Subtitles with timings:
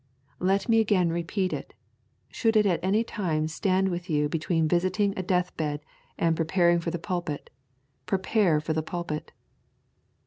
[0.39, 1.75] Let me again repeat it,
[2.31, 5.79] should it at any time stand with you between visiting a deathbed
[6.17, 7.51] and preparing for the pulpit,
[8.07, 9.31] prepare for the pulpit.'